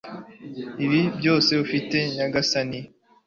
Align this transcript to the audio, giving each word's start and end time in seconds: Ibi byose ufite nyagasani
Ibi 0.85 0.99
byose 1.19 1.51
ufite 1.65 1.97
nyagasani 2.15 2.79